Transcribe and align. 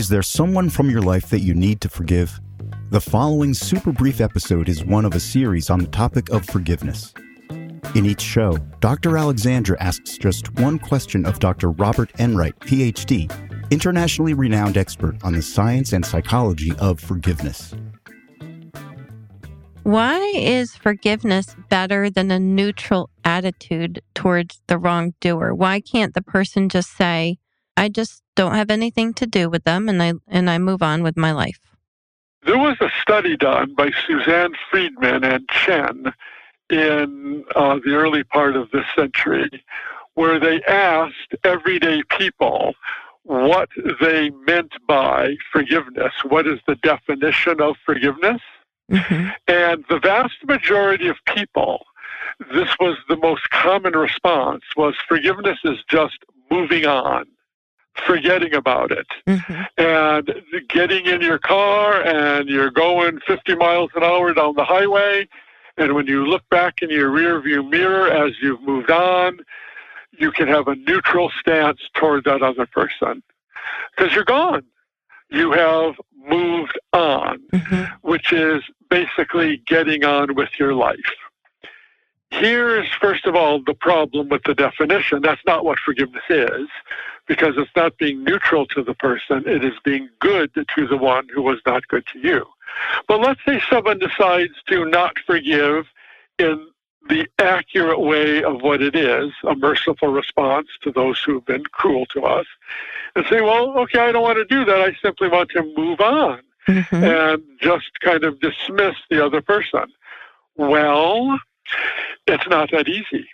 Is 0.00 0.08
there 0.08 0.22
someone 0.22 0.70
from 0.70 0.88
your 0.88 1.02
life 1.02 1.28
that 1.28 1.40
you 1.40 1.52
need 1.52 1.82
to 1.82 1.90
forgive? 1.90 2.40
The 2.88 3.02
following 3.02 3.52
super 3.52 3.92
brief 3.92 4.22
episode 4.22 4.66
is 4.66 4.82
one 4.82 5.04
of 5.04 5.14
a 5.14 5.20
series 5.20 5.68
on 5.68 5.78
the 5.78 5.88
topic 5.88 6.30
of 6.30 6.46
forgiveness. 6.46 7.12
In 7.94 8.06
each 8.06 8.22
show, 8.22 8.56
Dr. 8.80 9.18
Alexandra 9.18 9.76
asks 9.78 10.16
just 10.16 10.58
one 10.58 10.78
question 10.78 11.26
of 11.26 11.38
Dr. 11.38 11.72
Robert 11.72 12.10
Enright, 12.18 12.58
PhD, 12.60 13.30
internationally 13.70 14.32
renowned 14.32 14.78
expert 14.78 15.22
on 15.22 15.34
the 15.34 15.42
science 15.42 15.92
and 15.92 16.06
psychology 16.06 16.72
of 16.78 16.98
forgiveness. 16.98 17.74
Why 19.82 20.32
is 20.34 20.74
forgiveness 20.74 21.54
better 21.68 22.08
than 22.08 22.30
a 22.30 22.38
neutral 22.38 23.10
attitude 23.22 24.00
towards 24.14 24.62
the 24.66 24.78
wrongdoer? 24.78 25.52
Why 25.52 25.82
can't 25.82 26.14
the 26.14 26.22
person 26.22 26.70
just 26.70 26.96
say, 26.96 27.36
I 27.76 27.90
just 27.90 28.22
don't 28.40 28.54
have 28.54 28.70
anything 28.70 29.12
to 29.12 29.26
do 29.26 29.50
with 29.50 29.64
them 29.64 29.86
and 29.86 30.02
I 30.02 30.14
and 30.26 30.48
I 30.48 30.56
move 30.56 30.82
on 30.82 31.02
with 31.02 31.14
my 31.14 31.32
life? 31.32 31.60
There 32.46 32.56
was 32.56 32.78
a 32.80 32.90
study 33.02 33.36
done 33.36 33.74
by 33.74 33.90
Suzanne 34.06 34.54
Freedman 34.70 35.24
and 35.24 35.46
Chen 35.50 36.14
in 36.70 37.44
uh, 37.54 37.78
the 37.84 37.92
early 37.92 38.24
part 38.24 38.56
of 38.56 38.70
this 38.70 38.86
century 38.96 39.50
where 40.14 40.40
they 40.40 40.62
asked 40.62 41.34
everyday 41.44 42.02
people 42.08 42.74
what 43.24 43.68
they 44.00 44.30
meant 44.46 44.72
by 44.88 45.36
forgiveness. 45.52 46.14
What 46.26 46.46
is 46.46 46.60
the 46.66 46.76
definition 46.76 47.60
of 47.60 47.76
forgiveness? 47.84 48.40
Mm-hmm. 48.90 49.28
And 49.48 49.84
the 49.90 49.98
vast 49.98 50.42
majority 50.46 51.08
of 51.08 51.16
people, 51.26 51.84
this 52.54 52.70
was 52.80 52.96
the 53.06 53.16
most 53.16 53.50
common 53.50 53.92
response 53.92 54.62
was 54.78 54.94
forgiveness 55.06 55.58
is 55.62 55.78
just 55.90 56.18
moving 56.50 56.86
on 56.86 57.26
forgetting 58.06 58.54
about 58.54 58.92
it 58.92 59.06
mm-hmm. 59.26 59.62
and 59.78 60.32
getting 60.68 61.06
in 61.06 61.20
your 61.20 61.38
car 61.38 62.02
and 62.02 62.48
you're 62.48 62.70
going 62.70 63.18
50 63.26 63.56
miles 63.56 63.90
an 63.94 64.02
hour 64.02 64.32
down 64.32 64.54
the 64.54 64.64
highway 64.64 65.28
and 65.76 65.94
when 65.94 66.06
you 66.06 66.24
look 66.24 66.48
back 66.50 66.82
in 66.82 66.90
your 66.90 67.10
rear 67.10 67.40
view 67.40 67.62
mirror 67.62 68.08
as 68.08 68.32
you've 68.40 68.62
moved 68.62 68.90
on 68.90 69.38
you 70.12 70.30
can 70.30 70.48
have 70.48 70.68
a 70.68 70.76
neutral 70.76 71.30
stance 71.40 71.80
toward 71.94 72.24
that 72.24 72.42
other 72.42 72.66
person 72.66 73.22
because 73.96 74.14
you're 74.14 74.24
gone 74.24 74.62
you 75.30 75.52
have 75.52 75.94
moved 76.28 76.78
on 76.92 77.40
mm-hmm. 77.52 77.84
which 78.08 78.32
is 78.32 78.62
basically 78.88 79.62
getting 79.66 80.04
on 80.04 80.34
with 80.34 80.50
your 80.58 80.74
life 80.74 80.98
here's 82.30 82.88
first 83.00 83.26
of 83.26 83.34
all 83.34 83.62
the 83.62 83.74
problem 83.74 84.28
with 84.28 84.42
the 84.44 84.54
definition 84.54 85.20
that's 85.22 85.42
not 85.46 85.64
what 85.64 85.78
forgiveness 85.78 86.22
is 86.28 86.68
because 87.30 87.54
it's 87.56 87.70
not 87.76 87.96
being 87.96 88.24
neutral 88.24 88.66
to 88.66 88.82
the 88.82 88.94
person, 88.94 89.44
it 89.46 89.64
is 89.64 89.74
being 89.84 90.08
good 90.18 90.52
to 90.54 90.86
the 90.88 90.96
one 90.96 91.28
who 91.32 91.40
was 91.40 91.60
not 91.64 91.86
good 91.86 92.04
to 92.06 92.18
you. 92.18 92.44
But 93.06 93.20
let's 93.20 93.40
say 93.46 93.62
someone 93.70 94.00
decides 94.00 94.54
to 94.68 94.84
not 94.86 95.16
forgive 95.24 95.86
in 96.40 96.66
the 97.08 97.28
accurate 97.38 98.00
way 98.00 98.42
of 98.42 98.62
what 98.62 98.82
it 98.82 98.96
is, 98.96 99.30
a 99.46 99.54
merciful 99.54 100.08
response 100.08 100.66
to 100.82 100.90
those 100.90 101.22
who've 101.22 101.44
been 101.44 101.62
cruel 101.70 102.04
to 102.06 102.22
us, 102.22 102.46
and 103.14 103.24
say, 103.30 103.40
well, 103.40 103.78
okay, 103.78 104.00
I 104.00 104.10
don't 104.10 104.22
want 104.22 104.38
to 104.38 104.44
do 104.44 104.64
that. 104.64 104.80
I 104.80 104.96
simply 105.00 105.28
want 105.28 105.50
to 105.50 105.62
move 105.76 106.00
on 106.00 106.40
mm-hmm. 106.66 106.96
and 106.96 107.42
just 107.60 108.00
kind 108.00 108.24
of 108.24 108.40
dismiss 108.40 108.96
the 109.08 109.24
other 109.24 109.40
person. 109.40 109.84
Well, 110.56 111.38
it's 112.26 112.46
not 112.48 112.70
that 112.70 112.88
easy 112.88 113.26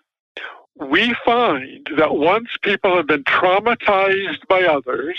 we 0.78 1.14
find 1.24 1.88
that 1.96 2.16
once 2.16 2.48
people 2.62 2.96
have 2.96 3.06
been 3.06 3.24
traumatized 3.24 4.46
by 4.48 4.64
others, 4.64 5.18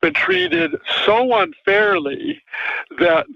been 0.00 0.14
treated 0.14 0.74
so 1.04 1.38
unfairly 1.38 2.42
that 2.98 3.26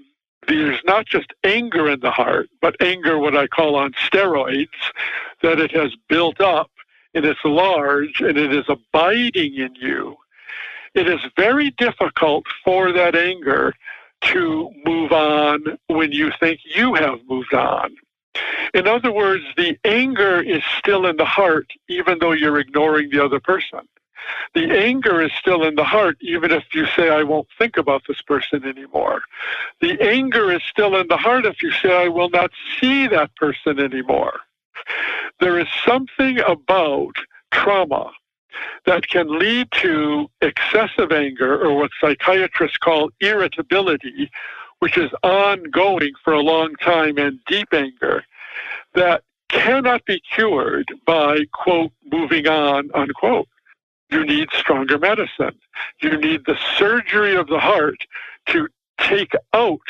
there's 0.48 0.80
not 0.84 1.06
just 1.06 1.32
anger 1.44 1.88
in 1.88 2.00
the 2.00 2.10
heart, 2.10 2.48
but 2.60 2.76
anger, 2.80 3.18
what 3.18 3.36
I 3.36 3.46
call 3.46 3.76
on 3.76 3.92
steroids, 3.92 4.68
that 5.42 5.60
it 5.60 5.70
has 5.72 5.92
built 6.08 6.40
up 6.40 6.70
and 7.14 7.24
it's 7.24 7.44
large 7.44 8.20
and 8.20 8.36
it 8.36 8.52
is 8.52 8.64
abiding 8.68 9.54
in 9.54 9.74
you. 9.76 10.16
It 10.94 11.08
is 11.08 11.20
very 11.36 11.70
difficult 11.70 12.44
for 12.64 12.92
that 12.92 13.14
anger 13.14 13.74
to 14.22 14.70
move 14.84 15.12
on 15.12 15.78
when 15.88 16.12
you 16.12 16.32
think 16.40 16.60
you 16.64 16.94
have 16.94 17.18
moved 17.28 17.54
on. 17.54 17.94
In 18.72 18.86
other 18.86 19.12
words, 19.12 19.44
the 19.56 19.78
anger 19.84 20.40
is 20.40 20.62
still 20.78 21.06
in 21.06 21.16
the 21.16 21.24
heart, 21.24 21.70
even 21.88 22.18
though 22.18 22.32
you're 22.32 22.58
ignoring 22.58 23.10
the 23.10 23.24
other 23.24 23.40
person. 23.40 23.80
The 24.54 24.70
anger 24.70 25.20
is 25.20 25.32
still 25.38 25.64
in 25.64 25.74
the 25.74 25.84
heart, 25.84 26.16
even 26.20 26.50
if 26.50 26.64
you 26.72 26.86
say, 26.96 27.10
I 27.10 27.22
won't 27.22 27.48
think 27.58 27.76
about 27.76 28.02
this 28.08 28.22
person 28.22 28.64
anymore. 28.64 29.22
The 29.80 30.00
anger 30.00 30.50
is 30.50 30.62
still 30.62 30.96
in 30.96 31.08
the 31.08 31.16
heart 31.16 31.44
if 31.44 31.62
you 31.62 31.70
say, 31.72 31.94
I 31.94 32.08
will 32.08 32.30
not 32.30 32.50
see 32.80 33.06
that 33.08 33.34
person 33.36 33.78
anymore. 33.78 34.40
There 35.40 35.58
is 35.58 35.68
something 35.86 36.38
about 36.40 37.14
trauma 37.50 38.12
that 38.86 39.08
can 39.08 39.38
lead 39.38 39.68
to 39.72 40.30
excessive 40.40 41.12
anger, 41.12 41.60
or 41.60 41.76
what 41.76 41.90
psychiatrists 42.00 42.78
call 42.78 43.10
irritability, 43.20 44.30
which 44.78 44.98
is 44.98 45.10
ongoing 45.22 46.12
for 46.22 46.32
a 46.32 46.40
long 46.40 46.74
time 46.76 47.18
and 47.18 47.38
deep 47.46 47.68
anger 47.72 48.24
that 48.94 49.22
cannot 49.48 50.04
be 50.04 50.20
cured 50.20 50.88
by, 51.06 51.38
quote, 51.52 51.92
moving 52.10 52.48
on, 52.48 52.90
unquote. 52.94 53.48
You 54.10 54.24
need 54.24 54.48
stronger 54.52 54.98
medicine. 54.98 55.58
You 56.00 56.16
need 56.16 56.42
the 56.46 56.58
surgery 56.76 57.34
of 57.34 57.48
the 57.48 57.58
heart 57.58 58.06
to 58.46 58.68
take 58.98 59.32
out 59.52 59.80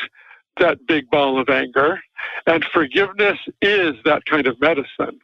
that 0.57 0.85
big 0.87 1.09
ball 1.09 1.39
of 1.39 1.49
anger, 1.49 1.99
and 2.47 2.63
forgiveness 2.65 3.37
is 3.61 3.95
that 4.05 4.25
kind 4.25 4.47
of 4.47 4.59
medicine. 4.61 5.19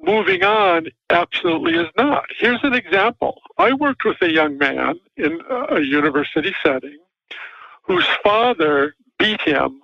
Moving 0.00 0.44
on 0.44 0.88
absolutely 1.10 1.74
is 1.74 1.88
not. 1.96 2.24
Here's 2.38 2.62
an 2.62 2.74
example. 2.74 3.40
I 3.56 3.72
worked 3.72 4.04
with 4.04 4.20
a 4.20 4.30
young 4.30 4.58
man 4.58 4.98
in 5.16 5.40
a 5.70 5.80
university 5.80 6.54
setting 6.62 6.98
whose 7.88 8.06
father 8.22 8.94
beat 9.18 9.40
him 9.40 9.82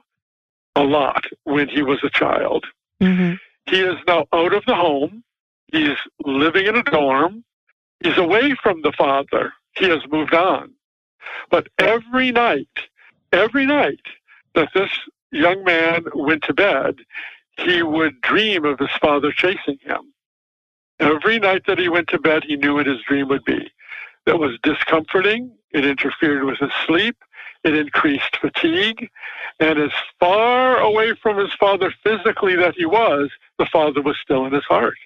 a 0.76 0.82
lot 0.82 1.24
when 1.44 1.68
he 1.68 1.82
was 1.82 1.98
a 2.04 2.10
child. 2.10 2.66
Mm-hmm. 3.02 3.34
He 3.66 3.80
is 3.80 3.96
now 4.06 4.26
out 4.32 4.52
of 4.52 4.64
the 4.66 4.74
home. 4.74 5.24
He's 5.72 5.96
living 6.24 6.66
in 6.66 6.76
a 6.76 6.82
dorm. 6.82 7.44
He's 8.00 8.18
away 8.18 8.54
from 8.62 8.82
the 8.82 8.92
father. 8.92 9.52
He 9.76 9.88
has 9.88 10.02
moved 10.10 10.34
on. 10.34 10.72
But 11.50 11.68
every 11.78 12.30
night, 12.30 12.68
every 13.32 13.66
night 13.66 14.02
that 14.54 14.68
this 14.74 14.90
young 15.32 15.64
man 15.64 16.04
went 16.14 16.44
to 16.44 16.52
bed, 16.52 16.96
he 17.58 17.82
would 17.82 18.20
dream 18.20 18.64
of 18.64 18.78
his 18.78 18.90
father 19.00 19.32
chasing 19.32 19.78
him. 19.80 20.12
Every 21.00 21.38
night 21.38 21.62
that 21.66 21.78
he 21.78 21.88
went 21.88 22.08
to 22.08 22.18
bed, 22.18 22.44
he 22.44 22.56
knew 22.56 22.74
what 22.74 22.86
his 22.86 23.00
dream 23.06 23.28
would 23.28 23.44
be. 23.44 23.72
That 24.26 24.38
was 24.38 24.58
discomforting. 24.62 25.52
It 25.72 25.84
interfered 25.84 26.44
with 26.44 26.58
his 26.58 26.70
sleep. 26.86 27.16
It 27.64 27.74
increased 27.74 28.36
fatigue. 28.36 29.08
And 29.58 29.78
as 29.78 29.90
far 30.20 30.78
away 30.78 31.14
from 31.14 31.38
his 31.38 31.52
father 31.54 31.92
physically 32.02 32.56
that 32.56 32.74
he 32.76 32.84
was, 32.84 33.30
the 33.58 33.66
father 33.66 34.02
was 34.02 34.16
still 34.22 34.44
in 34.44 34.52
his 34.52 34.64
heart. 34.64 34.98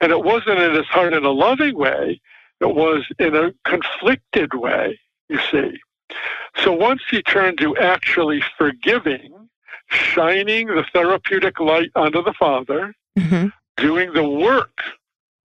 And 0.00 0.12
it 0.12 0.22
wasn't 0.22 0.58
in 0.58 0.74
his 0.74 0.86
heart 0.86 1.12
in 1.12 1.24
a 1.24 1.30
loving 1.30 1.76
way, 1.76 2.20
it 2.60 2.74
was 2.74 3.04
in 3.18 3.34
a 3.34 3.52
conflicted 3.64 4.54
way, 4.54 4.98
you 5.28 5.38
see. 5.50 5.80
So 6.62 6.72
once 6.72 7.02
he 7.10 7.22
turned 7.22 7.58
to 7.58 7.76
actually 7.76 8.42
forgiving, 8.56 9.32
shining 9.88 10.68
the 10.68 10.84
therapeutic 10.92 11.58
light 11.58 11.90
onto 11.94 12.22
the 12.22 12.34
father, 12.34 12.94
mm-hmm. 13.18 13.48
doing 13.76 14.12
the 14.12 14.28
work 14.28 14.82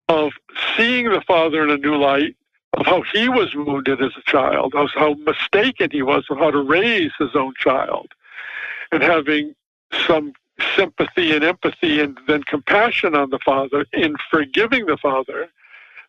of 0.10 0.34
seeing 0.76 1.10
the 1.10 1.22
father 1.22 1.64
in 1.64 1.70
a 1.70 1.78
new 1.78 1.96
light, 1.96 2.36
of 2.74 2.86
how 2.86 3.02
he 3.14 3.30
was 3.30 3.56
wounded 3.56 4.02
as 4.02 4.12
a 4.18 4.30
child, 4.30 4.76
of 4.76 4.90
how 4.96 5.14
mistaken 5.14 5.90
he 5.92 6.02
was 6.02 6.26
of 6.30 6.38
how 6.38 6.52
to 6.52 6.62
raise 6.62 7.12
his 7.18 7.36
own 7.36 7.54
child, 7.58 8.12
and 8.92 9.02
having 9.02 9.56
some 10.06 10.34
sympathy 10.76 11.36
and 11.36 11.44
empathy 11.44 12.00
and 12.02 12.20
then 12.28 12.44
compassion 12.44 13.16
on 13.16 13.30
the 13.30 13.40
father 13.46 13.86
in 13.94 14.16
forgiving 14.30 14.86
the 14.86 14.98
father, 14.98 15.50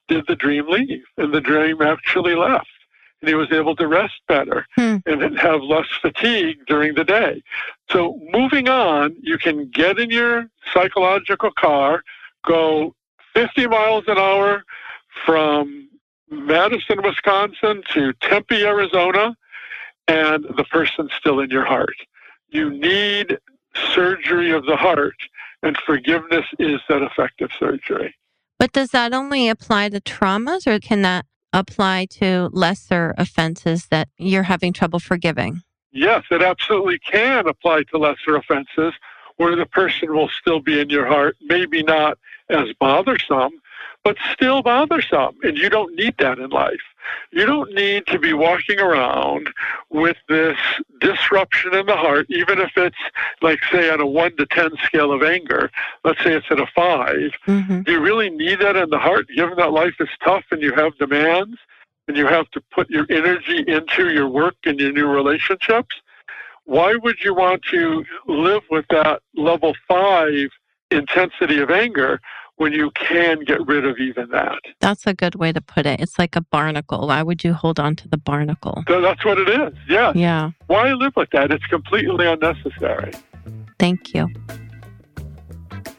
did 0.09 0.27
the 0.27 0.37
dream 0.37 0.69
leave? 0.69 1.05
And 1.17 1.33
the 1.33 1.41
dream 1.41 1.83
actually 1.83 2.35
left. 2.35 2.69
And 3.21 3.29
he 3.29 3.35
was 3.35 3.51
able 3.53 3.75
to 3.77 3.87
rest 3.87 4.21
better 4.29 4.67
hmm. 4.77 4.97
and 5.05 5.39
have 5.39 5.61
less 5.63 5.89
fatigue 6.01 6.59
during 6.67 6.95
the 6.95 7.05
day. 7.05 7.43
So 7.91 8.19
moving 8.31 8.69
on, 8.69 9.17
you 9.21 9.39
can 9.39 9.69
get 9.71 9.99
in 9.99 10.11
your 10.11 10.49
psychological 10.73 11.51
car, 11.51 12.03
go 12.45 12.95
50 13.35 13.67
miles 13.67 14.05
an 14.07 14.19
hour 14.19 14.63
from 15.27 15.88
Madison, 16.31 17.03
Wisconsin 17.03 17.83
to 17.93 18.13
Tempe, 18.21 18.65
Arizona, 18.65 19.37
and 20.07 20.45
the 20.57 20.65
person's 20.65 21.13
still 21.19 21.41
in 21.41 21.51
your 21.51 21.65
heart. 21.65 21.97
You 22.49 22.71
need 22.71 23.39
surgery 23.95 24.51
of 24.51 24.65
the 24.67 24.77
heart, 24.77 25.17
and 25.63 25.77
forgiveness 25.85 26.45
is 26.59 26.81
that 26.89 27.03
effective 27.03 27.51
surgery. 27.59 28.15
But 28.59 28.73
does 28.73 28.91
that 28.91 29.13
only 29.13 29.49
apply 29.49 29.91
to 29.91 30.01
traumas, 30.01 30.67
or 30.67 30.79
can 30.81 31.03
that 31.03 31.27
apply 31.53 32.07
to 32.11 32.49
lesser 32.53 33.15
offenses 33.17 33.87
that 33.91 34.09
you're 34.19 34.43
having 34.45 34.73
trouble 34.73 34.99
forgiving? 34.99 35.63
Yes, 35.93 36.25
it 36.31 36.43
absolutely 36.43 36.99
can 36.99 37.49
apply 37.49 37.85
to 37.85 37.99
lesser 37.99 38.37
offenses 38.37 38.93
where 39.37 39.57
the 39.57 39.67
person 39.67 40.15
will 40.15 40.29
still 40.29 40.61
be 40.61 40.81
in 40.81 40.91
your 40.91 41.07
heart, 41.07 41.37
maybe 41.43 41.83
not 41.83 42.19
as 42.51 42.69
bothersome, 42.79 43.53
but 44.05 44.17
still 44.33 44.63
bothersome. 44.63 45.37
And 45.43 45.57
you 45.57 45.69
don't 45.69 45.95
need 45.95 46.15
that 46.19 46.39
in 46.39 46.51
life. 46.51 46.81
You 47.33 47.47
don't 47.47 47.73
need 47.75 48.07
to 48.09 48.19
be 48.19 48.33
walking 48.33 48.81
around 48.81 49.49
with 49.91 50.17
this 50.29 50.59
disruption 51.01 51.75
in 51.75 51.87
the 51.87 51.97
heart, 51.97 52.27
even 52.29 52.59
if 52.59 52.73
it's 52.77 52.97
like, 53.43 53.61
say, 53.71 53.91
on 53.91 54.01
a 54.01 54.07
one 54.07 54.37
to 54.37 54.47
10 54.47 54.71
scale 54.85 55.13
of 55.13 55.23
anger. 55.23 55.71
Let's 56.05 56.23
say 56.23 56.35
it's 56.35 56.47
at 56.51 56.61
a 56.61 56.67
5 56.75 57.17
mm-hmm. 57.47 57.83
Do 57.83 57.93
you 57.93 58.01
really 58.01 58.31
need 58.31 58.61
that 58.61 58.77
in 58.77 58.91
the 58.91 58.99
heart, 58.99 59.27
given 59.35 59.57
that 59.57 59.73
life 59.73 59.95
is 60.01 60.09
tough 60.23 60.45
and 60.51 60.63
you 60.63 60.73
have 60.75 60.97
demands 60.99 61.59
and 62.07 62.17
you 62.17 62.27
have 62.27 62.51
to 62.51 62.63
put 62.73 62.89
your 62.91 63.07
energy 63.11 63.65
into 63.67 64.11
your 64.11 64.29
work 64.29 64.57
and 64.65 64.79
your 64.79 64.93
new 64.93 65.07
relationships? 65.07 65.97
Why 66.65 66.95
would 66.97 67.17
you 67.25 67.35
want 67.35 67.63
to 67.71 68.05
live 68.27 68.63
with 68.71 68.85
that 68.91 69.23
level 69.35 69.75
five 69.87 70.49
intensity 70.91 71.59
of 71.61 71.71
anger 71.71 72.21
when 72.59 72.73
you 72.73 72.91
can 72.93 73.41
get 73.45 73.67
rid 73.67 73.87
of 73.87 73.99
even 73.99 74.29
that. 74.31 74.59
That's 74.81 75.07
a 75.07 75.15
good 75.15 75.37
way 75.37 75.53
to 75.53 75.61
put 75.61 75.87
it. 75.87 76.01
It's 76.01 76.19
like 76.19 76.37
a 76.37 76.41
barnacle. 76.41 77.07
Why 77.07 77.23
would 77.23 77.43
you 77.43 77.55
hold 77.55 77.81
on 77.81 77.97
to 77.97 78.09
the 78.09 78.19
barnacle? 78.19 78.85
So 78.87 79.01
that's 79.01 79.25
what 79.25 79.39
it 79.39 79.49
is. 79.49 79.75
Yeah. 79.89 80.13
Yeah. 80.15 80.51
Why 80.67 80.93
live 80.93 81.17
like 81.17 81.31
that? 81.31 81.51
It's 81.51 81.65
completely 81.67 82.27
unnecessary. 82.27 83.13
Thank 83.79 84.13
you. 84.15 84.29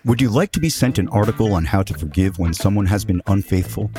Would 0.05 0.21
you 0.21 0.29
like 0.29 0.51
to 0.53 0.59
be 0.59 0.69
sent 0.69 0.97
an 0.97 1.09
article 1.09 1.53
on 1.53 1.65
how 1.65 1.83
to 1.83 1.93
forgive 1.93 2.39
when 2.39 2.53
someone 2.53 2.85
has 2.85 3.03
been 3.03 3.21
unfaithful? 3.27 3.91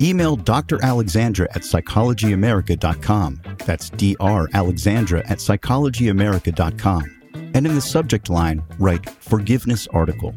Email 0.00 0.36
Dr. 0.36 0.84
Alexandra 0.84 1.46
at 1.54 1.62
psychologyamerica.com. 1.62 3.40
That's 3.64 3.90
Dr. 3.90 4.48
Alexandra 4.52 5.20
at 5.28 5.38
psychologyamerica.com. 5.38 7.20
And 7.54 7.66
in 7.66 7.74
the 7.74 7.80
subject 7.80 8.28
line, 8.28 8.62
write 8.78 9.08
Forgiveness 9.08 9.86
Article. 9.88 10.34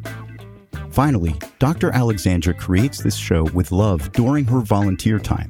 Finally, 0.91 1.35
Dr. 1.59 1.91
Alexandra 1.91 2.53
creates 2.53 3.01
this 3.01 3.15
show 3.15 3.43
with 3.53 3.71
love 3.71 4.11
during 4.11 4.45
her 4.45 4.61
volunteer 4.61 5.19
time. 5.19 5.49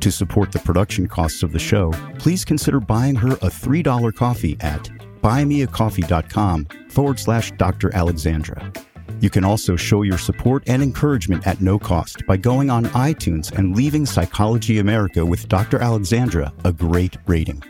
To 0.00 0.12
support 0.12 0.52
the 0.52 0.58
production 0.60 1.08
costs 1.08 1.42
of 1.42 1.52
the 1.52 1.58
show, 1.58 1.92
please 2.18 2.44
consider 2.44 2.80
buying 2.80 3.16
her 3.16 3.32
a 3.32 3.50
$3 3.50 4.14
coffee 4.14 4.56
at 4.60 4.90
buymeacoffee.com 5.20 6.66
forward 6.88 7.18
slash 7.18 7.50
Dr. 7.52 7.94
Alexandra. 7.94 8.72
You 9.20 9.30
can 9.30 9.44
also 9.44 9.76
show 9.76 10.02
your 10.02 10.18
support 10.18 10.62
and 10.66 10.82
encouragement 10.82 11.46
at 11.46 11.60
no 11.60 11.78
cost 11.78 12.24
by 12.26 12.36
going 12.36 12.70
on 12.70 12.84
iTunes 12.86 13.50
and 13.56 13.74
leaving 13.74 14.06
Psychology 14.06 14.78
America 14.78 15.24
with 15.24 15.48
Dr. 15.48 15.80
Alexandra 15.80 16.52
a 16.64 16.72
great 16.72 17.16
rating. 17.26 17.62